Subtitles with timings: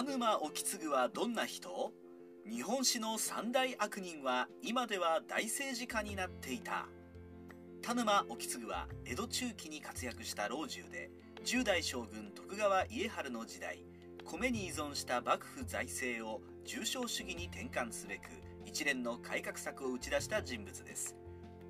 [0.00, 1.92] 田沼意次はどんな人？
[2.50, 6.86] 日本史の三大悪人は今では大政治家になっていた。
[7.82, 11.10] 田沼意次は江戸中期に活躍した老中で
[11.44, 13.84] 10代将軍徳川家治の時代
[14.24, 18.30] 米に依存した幕府財政を重商主義に転換すべく
[18.64, 21.14] 一連の改革策を打ち出した人物です。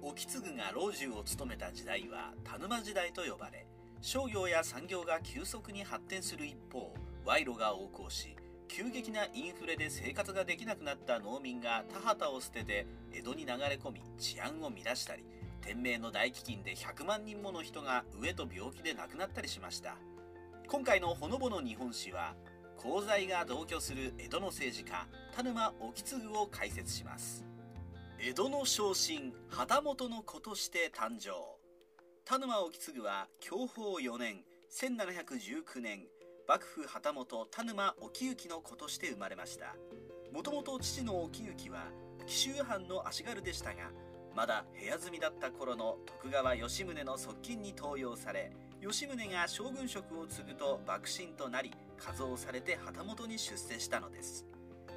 [0.04, 3.66] 意次が老中を務めた時代は田沼時代と呼ばれ
[4.00, 8.36] 商業や産業が急速に発展する一方賄賂が横行し
[8.68, 15.24] 急激なインフレで生活ができなくなった農民が田畑を捨てて江戸に流れ込み治安を乱したり
[15.60, 19.96] 天明の大飢饉で100万人もの人が飢えと病気で亡くなったりしました。
[20.66, 22.34] 今回のほのぼの日本史は
[22.78, 27.44] 功罪が同居する江戸の政治家田沼意次を解説します。
[28.18, 31.30] 江戸の昇進旗本の子として誕生。
[32.24, 36.06] 田沼意次は享保4年1719年
[36.50, 39.76] 幕府旗本田沼沖行の子として生まれました。
[40.32, 41.92] もともと父の沖行は
[42.26, 43.92] 紀州藩の足軽でしたが
[44.34, 48.50] まだ部屋住みだった頃の徳川吉宗の側近に登用され
[48.82, 54.44] 吉宗が将軍職を継ぐと幕臣となり加増されて旗本に出世したのです。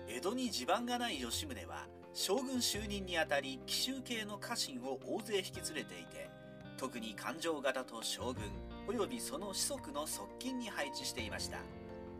[0.07, 1.85] 江戸に地盤がない吉宗は
[2.15, 6.31] 将軍就任にあたり紀州系の家臣を大勢引き連れていて
[6.77, 8.41] 特に勘定方と将軍
[8.87, 11.57] 及びその子息の側近に配置していました。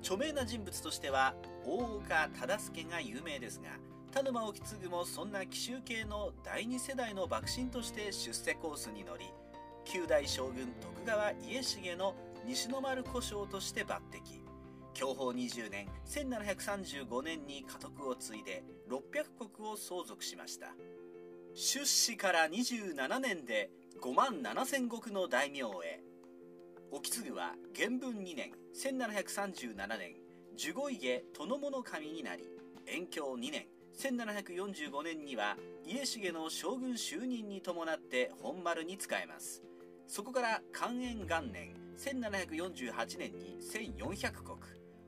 [0.01, 1.33] 著名な人物としては
[1.65, 3.69] 大岡忠相が有名ですが
[4.11, 9.25] 田沼意次もそんな奇襲系の第二世代の幕臣として出世コースに乗り
[9.85, 14.43] 九代将軍徳川家重の西の丸古将として抜擢。
[14.93, 18.99] 享保20年1735年に家督を継いで600
[19.39, 20.67] 石を相続しました。
[21.55, 26.02] 出仕から27年で5万7000石の大名へ。
[26.95, 30.13] 沖継は元文2年1737年
[30.55, 32.43] 守護家殿物神になり
[32.85, 33.65] 延享2年
[33.99, 39.63] 1745年には家重の将軍就任に伴って本丸に仕えます。
[40.05, 44.31] そこから寛延元年1748年に1400石。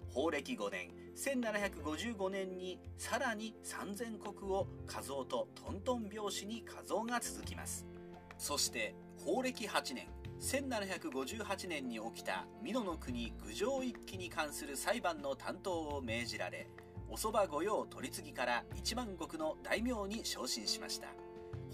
[0.10, 7.86] 法暦5年1755年にさらに3000石を加増とトントン拍子に加増が続きます。
[8.40, 10.08] そして法暦8年
[10.40, 16.68] 1758年に起きた美濃の国郡上一揆に関する裁判の担当を命じられ
[17.10, 21.08] おそば御用取次から一万石の大名に昇進しました。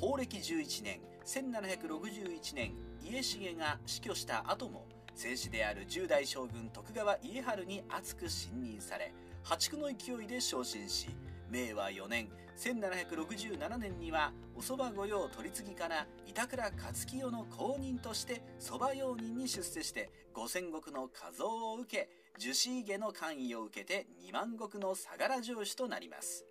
[0.01, 2.73] 法暦11年1761年
[3.03, 11.09] 家重が死去した後も正史である10代将軍徳川家治に厚く信任され破竹の勢いで昇進し
[11.51, 12.29] 明和4年。
[12.57, 26.45] 1767年にはおそば御用取り次ぎから板倉勝清の公認として蕎麦用人に出世して五千石の加増を受け樹脂家の官位を受けて2万石の相良城主となります。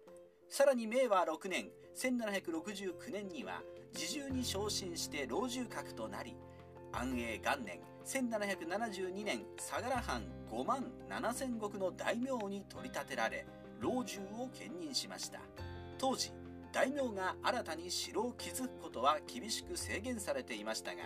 [0.49, 1.71] さらに明和6年。
[1.97, 3.63] 1769年には
[3.95, 6.37] 自重に昇進して老中閣となり
[6.93, 7.81] 安永元年。
[8.05, 13.47] 1772年相良藩5万7千石の大名に取り立てられ
[13.81, 15.41] 老中を兼任しました。
[15.99, 16.33] 当時
[16.73, 21.03] 大名が新たに城を築くことは厳しく制限されていましたが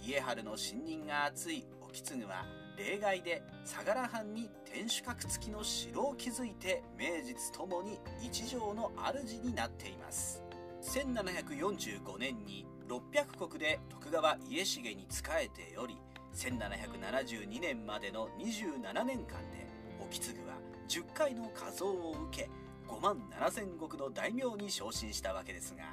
[0.00, 2.46] 家治の信任が厚い意次は
[2.78, 10.42] 例外で相良藩に天守閣付きの城を築いて名実ともに一条の主になっています。
[10.82, 15.98] 1745年に600石で徳川家重に仕えており
[16.34, 19.68] 1772年までの27年間で
[20.10, 20.59] 意次は
[20.90, 22.50] 10回の加増を受け
[22.88, 25.84] 5万7000石の大名に昇進したわけですが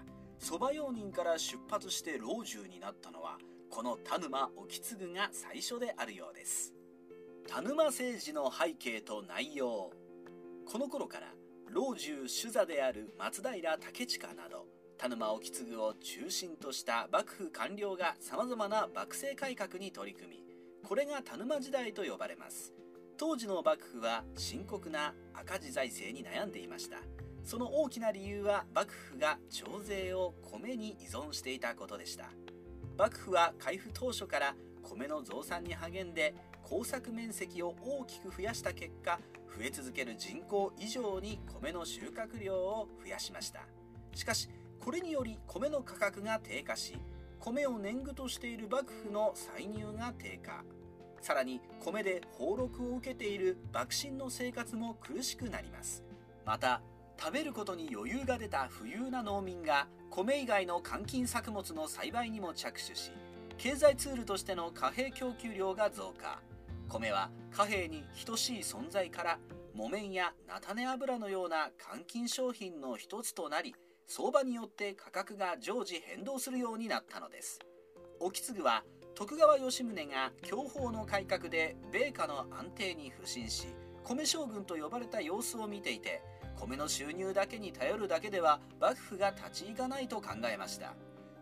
[0.41, 3.37] 蕎麦用人から出発して老中になったのは
[3.69, 6.73] この田沼意次が最初であるようです。
[7.47, 9.91] 田沼政治の背景と内容
[10.65, 11.27] この頃から
[11.69, 14.65] 老中主座である松平武親など
[14.97, 20.43] 田沼意次を中心とした幕府官僚が様々な幕政改革に取り組み
[20.83, 22.73] これが田沼時代と呼ばれます。
[23.17, 26.97] 当時の幕府は深刻な赤字財政に悩んでいました。
[27.43, 32.29] その大きな理由は幕府が徴税を米に依存していたことでした。
[32.95, 39.19] 幕府は開府当初から米の増産に励んで耕作面積を大きく増やした結果
[39.57, 43.61] 増え続ける人口以上に米の収穫量を増やしました。
[44.13, 44.47] しかし
[44.79, 46.95] これにより米の価格が低下し
[47.39, 50.63] 米を年貢としている幕府の歳入が低下。
[51.21, 56.03] さらに米で俸禄を受けている幕臣の生活も苦しくなります。
[56.45, 56.81] また
[57.19, 63.11] 食べることに余裕が出た富裕な農民が米以外の換金作物の栽培にも着手し
[63.57, 66.39] 経済ツールとしての貨幣供給量が増加。
[66.87, 69.39] 米は貨幣に等しい存在から
[69.73, 73.75] 木綿や菜種油のような換金商品の一つとなり
[74.07, 77.59] 相場によって価格が常時変動するようになったのです。
[78.19, 78.83] 沖継は
[79.17, 83.65] 徳川吉宗が享保の改革で米価の安定に不信し
[84.03, 86.21] 米将軍と呼ばれた様子を見ていて
[86.55, 90.93] 米の収入だけに頼るだけでは幕府が立ち行かないと考えました。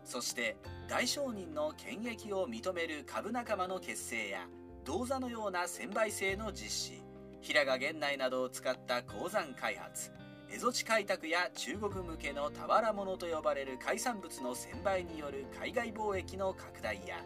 [0.04, 0.56] そして
[0.88, 4.46] 大商人の権益を認める株仲間の結成や
[4.86, 7.02] 銅座のような専売制の実施
[7.42, 10.10] 平賀源内などを使った鉱山開発
[10.48, 17.16] 蝦夷地開拓や中国向けの俵物と呼ばれる海産物の専売による海外貿易の拡大や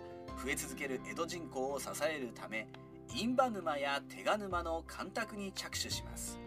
[0.42, 2.68] 増え続ける江戸人口を支えるため
[3.08, 6.38] 印旛沼や手賀沼の干拓に着手します。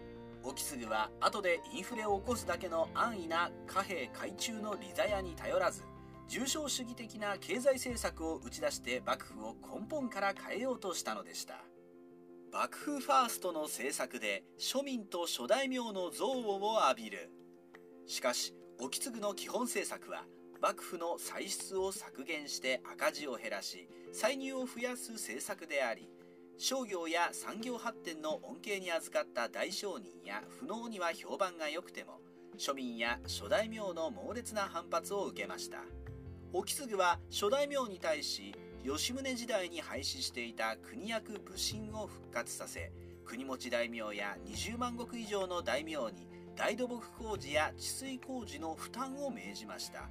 [0.42, 5.82] 沖継は後でインフレを起こすだけの安易な貨幣海中の利ザヤに頼らず
[6.28, 11.64] 重商主義的な経済政策を打ち出して幕府を根本から変えようとしたのでした。
[12.52, 17.30] 幕府ファーストの政策で庶民と諸大名の憎悪を浴びる。
[18.06, 20.24] しかし沖継の基本政策は
[20.64, 26.08] 幕府の歳出を削減して赤字を減らし歳入を増やす政策であり
[26.56, 32.22] 商業や産業発展の恩恵に預かった大商人や富農には評判が良くても
[32.56, 35.78] 庶民や諸大名の猛烈な反発を受けました。
[36.54, 42.90] 沖継は諸大名に対し吉宗時代に廃止していた国役武神を復活させ
[43.26, 46.26] 国持大名や20万石以上の大名に
[46.56, 50.08] 大土木工事や治水工事の負担を命じました。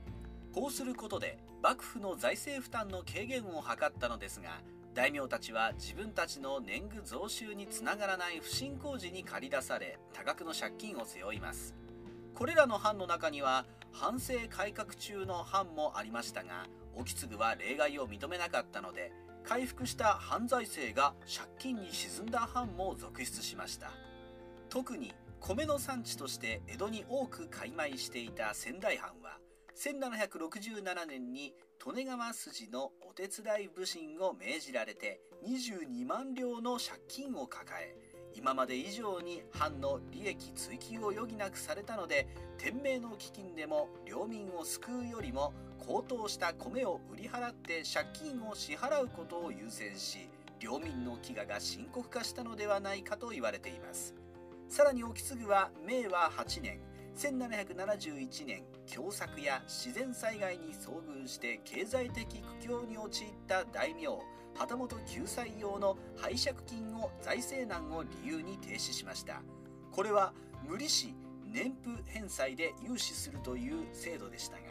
[0.54, 4.62] こうすることで幕府の財政負担の軽減を図ったのですが
[4.94, 11.74] 大名たちは自分たちの年貢増収につながらない不審工事に駆り出され多額の借金を背負います。
[12.36, 19.12] これらの藩の中には反政改革中の藩もありましたが沖継は例外を認めなかったので
[19.44, 23.92] 回復した藩財政が借金に沈んだ藩も続出しました。
[24.70, 29.38] 特に米の産地として江戸に多く買い米していた仙台藩は
[29.76, 31.54] 1767年に
[31.86, 37.98] 利根川筋のお手伝い武神を命じられて22万両の借金を抱え
[38.36, 42.28] 今まで以上に藩の利益追求を余儀なくされたので
[42.58, 50.30] 天命の飢饉でも領民を救うよりも高騰した米を売り払って借金を支払うことを優先し
[50.60, 54.16] 領民の飢餓が深刻化したのではないかと言われています。
[54.70, 56.80] さらに沖継は明和8年。
[57.16, 64.08] 1771年凶作や自然災害に遭遇して経済的苦境に陥った大名
[64.56, 69.42] 旗本救済用の拝借金を財政難を理由に停止しました。
[69.92, 70.34] これは
[70.68, 71.14] 無利子
[71.46, 74.64] 年付返済で融資するという制度でしたが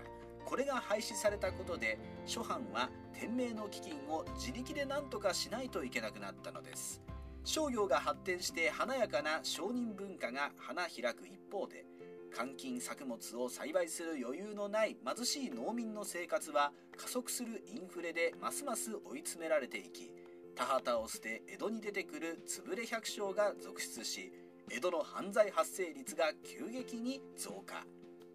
[0.45, 7.01] これが廃止されたことで諸藩は天命の基金を自力で何とかしないといけなくなったのです。
[7.45, 11.85] 商業が発展して華やかな商人文化が花開く一方で
[12.33, 20.13] 換金作物を栽培する余裕のない貧しい農民の生活は加速するインフレでますます追い詰められていき
[20.55, 24.33] 田畑を捨て江戸に出てくる潰れ百姓が続出し
[24.71, 27.85] 江戸の犯罪発生率が急激に増加。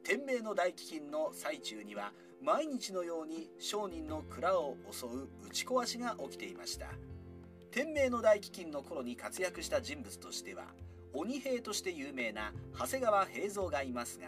[0.04, 2.12] 天明の大飢饉の最中には
[2.42, 6.88] 毎日のように商人の蔵を襲う打ち壊しが起きていました。
[7.72, 10.66] 天明の大飢饉の頃に活躍した人物としては
[11.14, 14.28] 鬼兵として有名な長谷川平蔵がいますが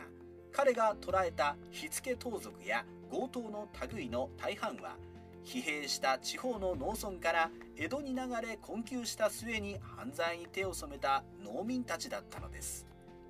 [0.52, 4.96] 彼が捕らえた火付盗賊や強盗の類の大半は
[5.44, 12.86] 疲弊した地方の農村から江戸に流れ困窮した末に犯罪に手を染めた農民たちだったのです。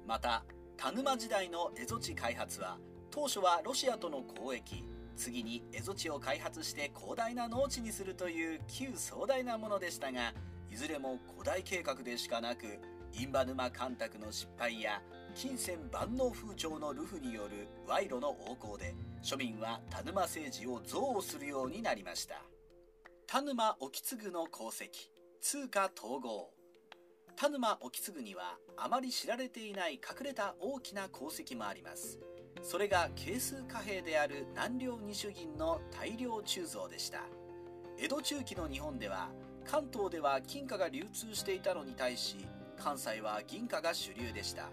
[0.09, 0.43] また
[0.75, 2.77] 田沼時代の蝦夷地開発は
[3.11, 4.83] 当初はロシアとの交易
[5.15, 10.33] 次に蝦夷地を開発して広大な農地にするという旧壮大なものでしたが
[10.71, 12.79] いずれも古代計画でしかなく
[13.13, 15.01] 印旛沼干拓の失敗や
[15.35, 22.41] 金銭万能風潮のルフによる賄賂の横行で庶民は田沼政治を憎悪するようになりました。
[23.27, 24.89] 田沼沖継の功績
[25.41, 26.51] 通貨統合。
[27.35, 32.19] 田沼沖継にはあまり知られていない隠れた大きな功績もあります。
[32.61, 37.21] それが係数貨幣である南領二種銀の大量鋳造でした。
[37.97, 39.29] 江戸中期の日本では
[39.65, 42.47] 関東では金貨が流通していたのに対し
[42.79, 44.69] 関西は銀貨が主流でした。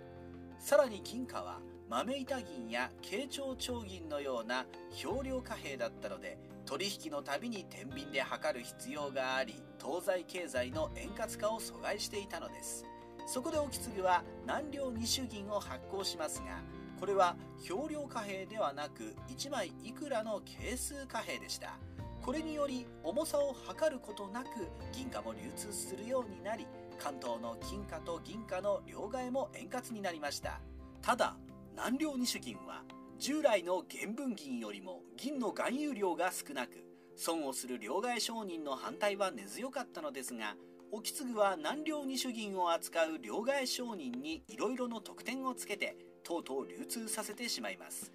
[0.59, 12.85] さらに金貨は豆板銀や慶長町銀のような漂量貨幣だったので取引のたびに天秤で測る必要があり東西経済の円滑化を阻害していたのです。
[13.27, 16.63] そこで沖継は南領二種銀を発行しますが
[16.99, 21.77] これは漂量貨幣ではなく1枚いくらの係数貨幣でした。
[22.23, 24.49] これにより重さを測ることなく
[24.93, 30.61] 銀貨も流通するようになり関東の金貨と銀貨の両替も円滑になりました。
[31.03, 31.37] ただ
[31.75, 32.83] 南両二種銀は
[33.19, 36.85] 従来の原文銀よりも銀の含有量が少なく
[37.17, 40.55] 損をする両替商人の反対は根強かったのですが
[40.93, 48.13] 沖継は南両二種銀を扱う両替商人にいろいろの特典をつけてとうとう流通させてしまいます。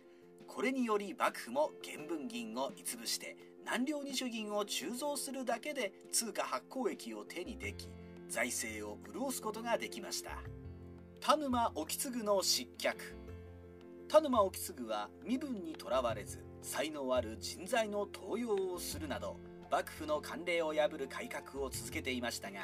[0.48, 7.88] これにより幕府も原文銀を一部して南両二種銀を鋳造するだけで通貨発行益を手にでき
[8.32, 10.32] 財政を潤すことができました。
[11.20, 13.18] 田沼沖継の失脚。
[14.08, 19.38] 田沼沖継は身分にとらわれず才能ある人材の登用をするなど
[19.70, 22.60] 幕府の慣例を破る改革を続けていましたが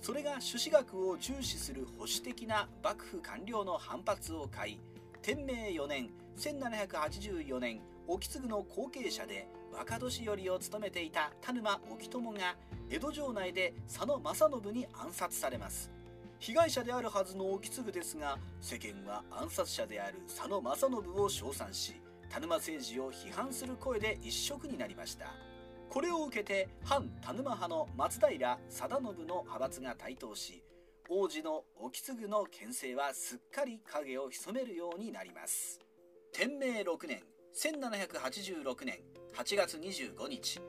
[0.00, 4.80] それが朱子学を重視する保守的な幕府官僚の反発を買い
[5.22, 12.56] 天明4年1784年沖継の後継者で若年寄りを務めていた田沼沖友が
[12.90, 15.90] 江戸城内で佐野正信に暗殺されます。
[16.38, 25.26] 被害者であるはずの沖継ですが世間は暗殺者である佐野正信を称賛し田沼政治を批判する声で一色になりました。
[25.88, 30.62] これを受けて反田沼派の松平定信の派閥が台頭し
[31.08, 35.80] 王子の沖継の牽制はすっかり影を潜めるようになります。
[36.32, 37.22] 天明6年
[37.58, 39.00] 1786年
[39.36, 40.60] 8月25日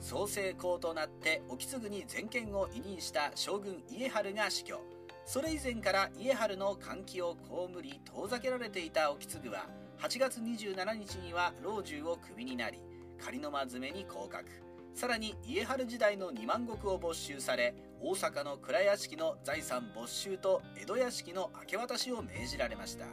[0.00, 4.80] 創成公となって沖継に全権を委任した将軍家治が死去。
[5.26, 9.66] それ以前から家治の歓喜を被り遠ざけられていた沖継は
[9.98, 12.80] 8月27日には老中をクビになり
[13.22, 14.48] 仮の間詰めに降格。
[14.94, 23.04] さらに家治時代の2万石を没収され大阪の蔵屋敷の財産没収と江戸屋敷の明け渡しを命じられました。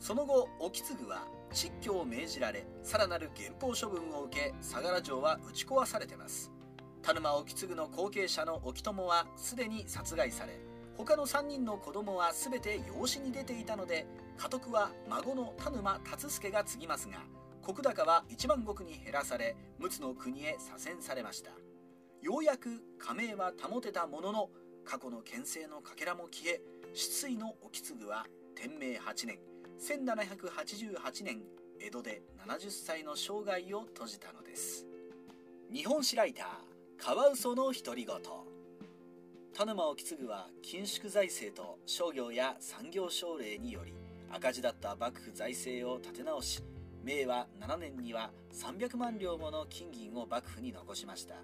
[0.00, 6.50] その後沖継は蟄居を命じられさらなる減俸処分を受け相良城は打ち壊されてます。
[7.02, 10.60] 田沼沖継の後継者の沖友はすでに殺害され
[10.96, 14.06] 他の3人の子供は全て養子に出ていたので
[14.38, 17.18] 家督は孫の田沼達助が継ぎますが
[17.66, 21.50] 石高は1万石に減らされ陸奥の国へ左遷されました。
[22.20, 24.50] ようやく加盟は保てたものの
[24.84, 26.60] 過去の牽制のかけらも消え
[26.94, 29.51] 失意の沖継は天明8年。
[29.80, 31.42] 1788年
[31.80, 34.86] 江戸で70歳の生涯を閉じたのです。
[35.72, 36.46] 日本史ライター
[37.04, 38.16] カワウソの独り言。
[39.54, 43.92] 田沼沖継は緊縮財政と商業や産業奨励により
[44.30, 46.62] 赤字だった幕府財政を立て直し
[47.04, 51.34] 明和7年には300万両もの金銀を幕府に残しました。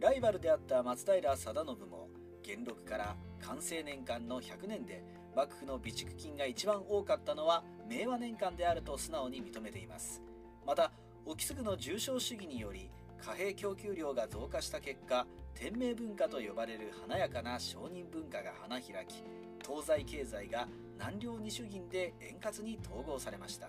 [0.00, 1.54] ライバルであった松平定信
[1.88, 2.08] も
[2.42, 10.22] 元禄から完成年間の100年で幕府の備蓄金が一番多かったのは明和年間であると素直に認めています。
[10.66, 10.92] また
[11.24, 12.90] 沖継の重商主義により
[13.24, 19.22] 貨幣供給量が増加した結果天明文化と呼ばれる華やかな商人文化が花開き
[19.64, 20.66] 東西経済が
[20.98, 23.68] 南両二種銀で円滑に統合されました。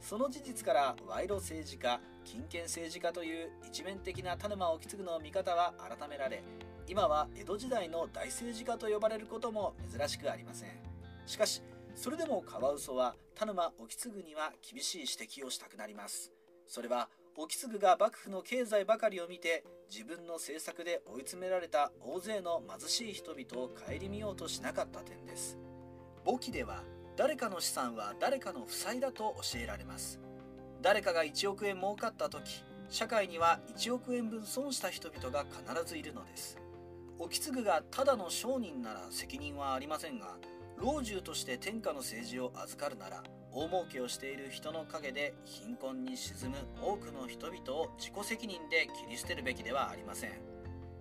[0.00, 6.42] その事実から賄賂政治家金権政治家という一面的な田沼沖継の見方は改められ
[6.86, 10.93] 今は江戸時代の大政治家と呼ばれることも珍しくありません。
[11.26, 11.62] しかし
[11.94, 16.32] それでもカワウソは田沼沖継には厳しい指摘をしたくなります。
[16.66, 25.58] それは沖継が幕府の経済ばかりを見て自分の政策で追い詰められた大勢の貧しい人々を顧みようとしなかった点です。
[26.24, 26.82] 簿記では
[27.16, 30.20] 誰かの資産は誰かの負債だと教えられます。
[30.82, 36.58] 誰かが1億円儲かった時社会には1億円分損した人々が必ずいるのです。
[37.18, 40.36] 沖継がただの商人なら責任はありませんが
[40.76, 50.32] 老中として天下の政治を預かるなら大儲けをしている人の陰で貧困に沈む多くの人々を自己責任で切り捨てるべきではありません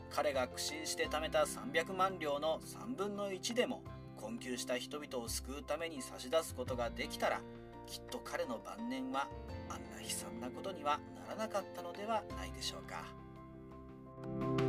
[0.09, 3.83] 彼が苦心して貯めた300万両の3分の1でも
[4.15, 7.41] 困窮した人々を救うために差し出すことができたら
[7.87, 9.27] きっと彼の晩年は
[9.69, 14.62] あんな悲惨なことにはならなかったのではないでしょうか。